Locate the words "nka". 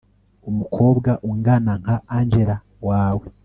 1.81-1.95